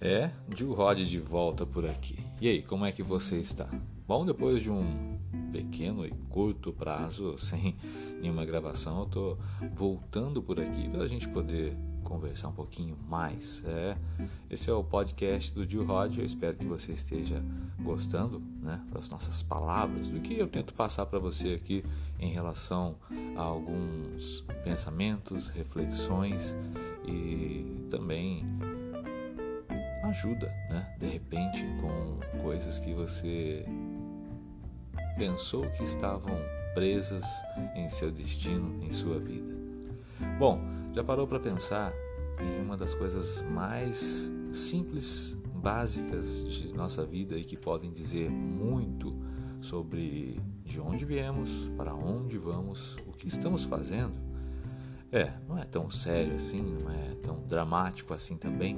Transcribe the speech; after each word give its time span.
É, 0.00 0.30
Gil 0.56 0.72
Rod 0.74 1.00
de 1.00 1.18
volta 1.18 1.66
por 1.66 1.84
aqui. 1.84 2.18
E 2.40 2.48
aí, 2.48 2.62
como 2.62 2.84
é 2.84 2.92
que 2.92 3.02
você 3.02 3.38
está? 3.38 3.68
Bom, 4.06 4.24
depois 4.24 4.62
de 4.62 4.70
um 4.70 5.18
pequeno 5.50 6.06
e 6.06 6.10
curto 6.30 6.72
prazo, 6.72 7.36
sem 7.38 7.76
nenhuma 8.20 8.44
gravação, 8.44 9.00
eu 9.00 9.06
tô 9.06 9.38
voltando 9.74 10.40
por 10.40 10.60
aqui 10.60 10.88
para 10.88 11.02
a 11.02 11.08
gente 11.08 11.28
poder 11.28 11.76
conversar 12.04 12.48
um 12.48 12.52
pouquinho 12.52 12.96
mais. 13.08 13.60
É, 13.66 13.96
esse 14.48 14.70
é 14.70 14.72
o 14.72 14.84
podcast 14.84 15.52
do 15.52 15.68
Gil 15.68 15.84
Rod. 15.84 16.16
Eu 16.16 16.24
espero 16.24 16.56
que 16.56 16.64
você 16.64 16.92
esteja 16.92 17.42
gostando, 17.82 18.40
né, 18.62 18.80
das 18.92 19.10
nossas 19.10 19.42
palavras, 19.42 20.08
do 20.08 20.20
que 20.20 20.38
eu 20.38 20.46
tento 20.46 20.74
passar 20.74 21.06
para 21.06 21.18
você 21.18 21.54
aqui 21.54 21.84
em 22.20 22.30
relação 22.30 22.96
a 23.36 23.42
alguns 23.42 24.44
pensamentos, 24.64 25.48
reflexões 25.48 26.56
e 27.06 27.86
também 27.90 28.44
ajuda, 30.08 30.46
né? 30.68 30.94
De 30.98 31.06
repente, 31.06 31.64
com 31.80 32.18
coisas 32.42 32.78
que 32.78 32.92
você 32.92 33.64
pensou 35.16 35.68
que 35.70 35.82
estavam 35.82 36.36
presas 36.74 37.24
em 37.74 37.88
seu 37.90 38.10
destino, 38.10 38.82
em 38.82 38.92
sua 38.92 39.18
vida. 39.18 39.54
Bom, 40.38 40.60
já 40.92 41.02
parou 41.02 41.26
para 41.26 41.40
pensar 41.40 41.92
em 42.40 42.62
uma 42.62 42.76
das 42.76 42.94
coisas 42.94 43.42
mais 43.42 44.32
simples, 44.52 45.36
básicas 45.54 46.44
de 46.44 46.72
nossa 46.72 47.04
vida 47.04 47.36
e 47.36 47.44
que 47.44 47.56
podem 47.56 47.92
dizer 47.92 48.30
muito 48.30 49.14
sobre 49.60 50.40
de 50.64 50.80
onde 50.80 51.04
viemos, 51.04 51.70
para 51.76 51.94
onde 51.94 52.38
vamos, 52.38 52.96
o 53.06 53.12
que 53.12 53.26
estamos 53.26 53.64
fazendo? 53.64 54.27
É, 55.10 55.32
não 55.48 55.58
é 55.58 55.64
tão 55.64 55.90
sério 55.90 56.34
assim, 56.34 56.60
não 56.60 56.90
é 56.92 57.14
tão 57.22 57.42
dramático 57.46 58.12
assim 58.12 58.36
também, 58.36 58.76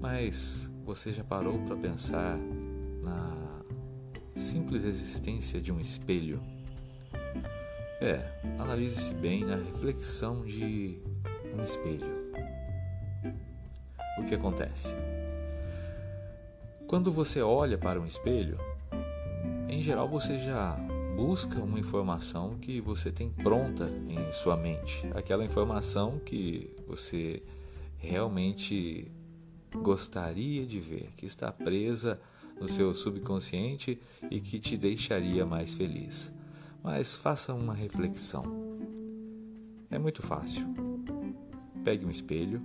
mas 0.00 0.70
você 0.84 1.12
já 1.12 1.22
parou 1.22 1.58
para 1.64 1.76
pensar 1.76 2.38
na 3.02 3.62
simples 4.34 4.84
existência 4.84 5.60
de 5.60 5.70
um 5.70 5.78
espelho? 5.78 6.42
É, 8.00 8.40
analise-se 8.58 9.12
bem 9.14 9.44
na 9.44 9.56
reflexão 9.56 10.46
de 10.46 10.98
um 11.54 11.62
espelho. 11.62 12.06
O 14.18 14.24
que 14.24 14.34
acontece? 14.34 14.94
Quando 16.86 17.12
você 17.12 17.42
olha 17.42 17.76
para 17.76 18.00
um 18.00 18.06
espelho, 18.06 18.58
em 19.68 19.82
geral 19.82 20.08
você 20.08 20.38
já 20.38 20.78
busca 21.16 21.58
uma 21.58 21.80
informação 21.80 22.58
que 22.58 22.78
você 22.78 23.10
tem 23.10 23.30
pronta 23.30 23.90
em 24.06 24.30
sua 24.32 24.54
mente, 24.54 25.08
aquela 25.14 25.44
informação 25.44 26.18
que 26.18 26.70
você 26.86 27.42
realmente 27.96 29.10
gostaria 29.74 30.66
de 30.66 30.78
ver, 30.78 31.08
que 31.16 31.24
está 31.24 31.50
presa 31.50 32.20
no 32.60 32.68
seu 32.68 32.94
subconsciente 32.94 33.98
e 34.30 34.40
que 34.40 34.60
te 34.60 34.76
deixaria 34.76 35.46
mais 35.46 35.72
feliz. 35.72 36.30
Mas 36.82 37.16
faça 37.16 37.54
uma 37.54 37.74
reflexão. 37.74 38.44
É 39.90 39.98
muito 39.98 40.22
fácil. 40.22 40.66
Pegue 41.82 42.04
um 42.04 42.10
espelho, 42.10 42.60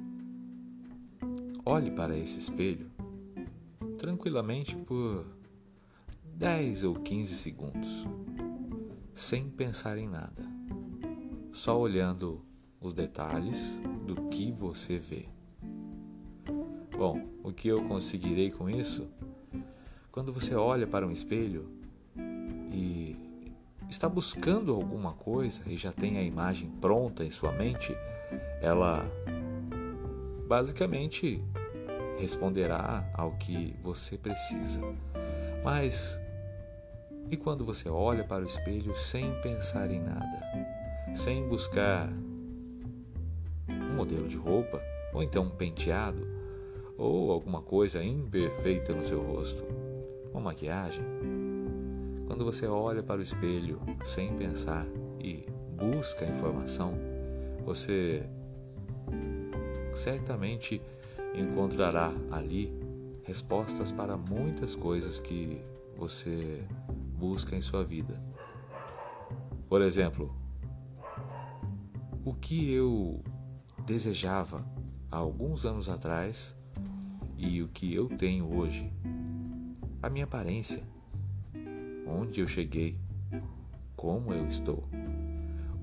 olhe 1.66 1.89
para 1.89 2.17
esse 2.17 2.38
espelho 2.38 2.91
tranquilamente 3.97 4.75
por 4.75 5.25
10 6.42 6.86
ou 6.86 6.95
15 6.95 7.36
segundos, 7.36 8.08
sem 9.14 9.47
pensar 9.47 9.95
em 10.00 10.08
nada, 10.08 10.44
só 11.52 11.80
olhando 11.80 12.44
os 12.80 12.95
detalhes 12.95 13.80
do 14.08 14.28
que 14.28 14.52
você 14.52 14.97
vê. 14.97 15.30
Bom, 16.97 17.22
o 17.44 17.53
que 17.53 17.67
eu 17.67 17.88
conseguirei 17.88 18.50
com 18.50 18.67
isso? 18.67 19.07
Quando 20.12 20.34
você 20.34 20.56
olha 20.56 20.88
para 20.88 21.06
um 21.06 21.12
espelho 21.12 21.69
e 22.73 23.16
está 23.88 24.09
buscando 24.09 24.73
alguma 24.73 25.13
coisa 25.13 25.62
e 25.68 25.78
já 25.78 25.91
tem 25.91 26.18
a 26.18 26.23
imagem 26.23 26.72
pronta 26.81 27.23
em 27.23 27.29
sua 27.29 27.52
mente, 27.52 27.96
ela 28.63 29.06
basicamente 30.47 31.40
responderá 32.18 33.08
ao 33.13 33.29
que 33.34 33.75
você 33.84 34.18
precisa. 34.18 34.81
Mas 35.63 36.19
e 37.31 37.38
quando 37.38 37.66
você 37.66 37.90
olha 37.90 38.24
para 38.24 38.44
o 38.44 38.47
espelho 38.47 38.96
sem 38.96 39.34
pensar 39.42 39.90
em 39.90 40.00
nada, 40.00 40.42
sem 41.16 41.47
buscar 41.47 42.08
um 43.68 43.96
modelo 43.96 44.28
de 44.28 44.38
roupa 44.38 44.80
ou 45.14 45.24
então 45.24 45.46
um 45.46 45.50
penteado? 45.50 46.41
ou 47.02 47.31
alguma 47.31 47.64
coisa 47.64 48.03
imperfeita 48.03 48.94
no 48.94 49.03
seu 49.03 49.24
rosto, 49.24 49.66
uma 50.31 50.40
maquiagem. 50.40 51.03
Quando 52.28 52.46
você 52.46 52.68
olha 52.68 53.02
para 53.02 53.18
o 53.18 53.24
espelho 53.24 53.81
sem 54.06 54.36
pensar 54.36 54.86
e 55.20 55.47
busca 55.75 56.24
informação, 56.25 56.94
você 57.66 58.24
certamente 59.96 60.80
encontrará 61.34 62.14
ali 62.30 62.72
respostas 63.24 63.91
para 63.91 64.16
muitas 64.16 64.75
coisas 64.75 65.20
que 65.20 65.59
você 65.97 66.64
busca 67.22 67.56
em 67.56 67.62
sua 67.62 67.84
vida. 67.84 68.20
Por 69.70 69.80
exemplo, 69.84 70.36
o 72.26 72.34
que 72.34 72.72
eu 72.72 73.24
desejava 73.86 74.66
há 75.12 75.18
alguns 75.18 75.64
anos 75.64 75.88
atrás 75.88 76.58
e 77.38 77.62
o 77.62 77.68
que 77.68 77.94
eu 77.94 78.09
tenho 78.09 78.52
hoje, 78.58 78.92
a 80.02 80.09
minha 80.09 80.26
aparência, 80.26 80.82
onde 82.08 82.42
eu 82.42 82.48
cheguei, 82.48 83.00
como 83.96 84.34
eu 84.34 84.48
estou, 84.48 84.90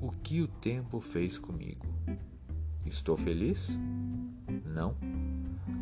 o 0.01 0.11
que 0.11 0.43
o 0.43 0.49
tempo 0.49 1.01
fez 1.01 1.39
comigo. 1.39 1.87
Estou 2.85 3.17
feliz? 3.17 3.71
Não. 4.65 4.97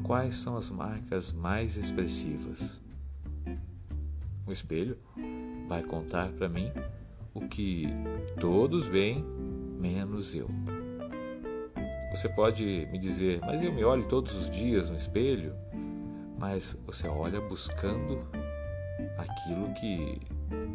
Quais 0.03 0.34
são 0.34 0.55
as 0.55 0.69
marcas 0.69 1.33
mais 1.33 1.78
expressivas? 1.78 2.78
O 4.47 4.53
espelho 4.53 4.97
vai 5.66 5.82
contar 5.82 6.28
para 6.32 6.49
mim 6.49 6.71
o 7.34 7.47
que 7.49 7.87
todos 8.41 8.87
veem, 8.87 9.25
menos 9.78 10.34
eu. 10.34 10.49
Você 12.10 12.28
pode 12.28 12.88
me 12.91 12.99
dizer, 12.99 13.41
mas 13.41 13.62
eu 13.62 13.72
me 13.72 13.84
olho 13.84 14.06
todos 14.06 14.34
os 14.34 14.49
dias 14.49 14.88
no 14.88 14.97
espelho? 14.97 15.55
Mas 16.38 16.78
você 16.87 17.09
olha 17.09 17.41
buscando 17.41 18.26
aquilo 19.19 19.72
que 19.75 20.19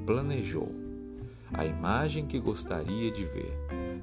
planejou, 0.05 0.71
a 1.53 1.65
imagem 1.65 2.27
que 2.27 2.39
gostaria 2.39 3.11
de 3.11 3.25
ver. 3.25 3.53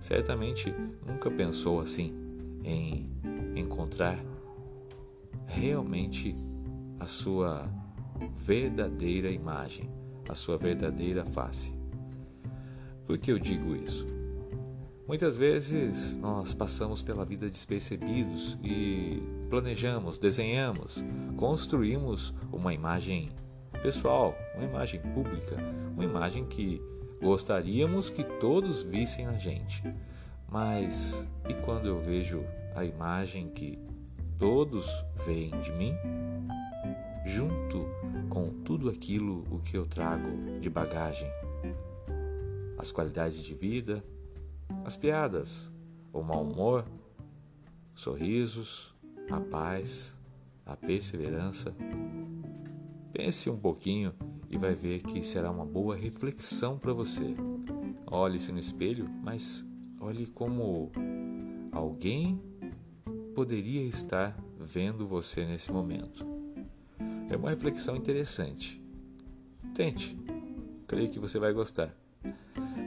Certamente 0.01 0.75
nunca 1.07 1.31
pensou 1.31 1.81
assim 1.81 2.61
em 2.65 3.11
encontrar 3.55 4.19
realmente 5.47 6.37
a 7.01 7.07
sua 7.07 7.69
verdadeira 8.37 9.31
imagem, 9.31 9.91
a 10.29 10.35
sua 10.35 10.59
verdadeira 10.59 11.25
face. 11.25 11.73
Por 13.07 13.17
que 13.19 13.33
eu 13.33 13.39
digo 13.39 13.75
isso? 13.75 14.07
Muitas 15.07 15.39
vezes 15.39 16.17
nós 16.19 16.53
passamos 16.53 17.03
pela 17.03 17.25
vida 17.25 17.49
despercebidos 17.49 18.59
e 18.63 19.23
planejamos, 19.49 20.19
desenhamos, 20.19 21.03
construímos 21.39 22.35
uma 22.53 22.75
imagem 22.75 23.31
pessoal, 23.83 24.37
uma 24.55 24.65
imagem 24.65 25.01
pública, 25.01 25.57
uma 25.95 26.05
imagem 26.05 26.45
que 26.45 26.83
gostaríamos 27.23 28.11
que 28.11 28.23
todos 28.23 28.83
vissem 28.83 29.25
na 29.25 29.39
gente. 29.39 29.83
Mas 30.47 31.27
e 31.49 31.55
quando 31.55 31.87
eu 31.87 31.99
vejo 31.99 32.45
a 32.75 32.85
imagem 32.85 33.49
que 33.49 33.79
todos 34.39 34.87
veem 35.25 35.59
de 35.63 35.73
mim, 35.73 35.95
junto 37.25 37.87
com 38.29 38.51
tudo 38.63 38.89
aquilo 38.89 39.45
o 39.51 39.61
que 39.61 39.77
eu 39.77 39.87
trago 39.87 40.61
de 40.61 40.69
bagagem, 40.69 41.29
as 42.77 42.93
qualidades 42.93 43.43
de 43.43 43.55
vida, 43.55 44.05
as 44.85 44.97
piadas, 44.97 45.71
o 46.13 46.23
mau 46.23 46.43
humor, 46.43 46.85
sorrisos, 47.95 48.95
a 49.31 49.41
paz, 49.41 50.17
a 50.65 50.77
perseverança. 50.77 51.75
Pense 53.13 53.49
um 53.51 53.59
pouquinho 53.59 54.15
e 54.51 54.57
vai 54.57 54.75
ver 54.75 55.03
que 55.03 55.23
será 55.23 55.51
uma 55.51 55.65
boa 55.65 55.97
reflexão 55.97 56.79
para 56.79 56.93
você. 56.93 57.35
Olhe-se 58.07 58.53
no 58.53 58.59
espelho, 58.59 59.09
mas 59.23 59.65
olhe 60.01 60.27
como 60.27 60.91
alguém 61.73 62.41
poderia 63.35 63.83
estar 63.83 64.37
vendo 64.59 65.07
você 65.07 65.45
nesse 65.45 65.73
momento. 65.73 66.28
É 67.31 67.37
uma 67.37 67.51
reflexão 67.51 67.95
interessante. 67.97 68.83
Tente, 69.75 70.19
creio 70.87 71.11
que 71.11 71.19
você 71.19 71.39
vai 71.39 71.53
gostar. 71.53 71.95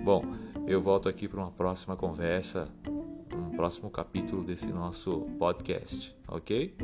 Bom, 0.04 0.24
eu 0.68 0.82
volto 0.82 1.08
aqui 1.08 1.28
para 1.28 1.40
uma 1.40 1.52
próxima 1.52 1.96
conversa, 1.96 2.68
um 3.34 3.56
próximo 3.56 3.90
capítulo 3.90 4.44
desse 4.44 4.68
nosso 4.68 5.22
podcast, 5.38 6.16
ok? 6.28 6.76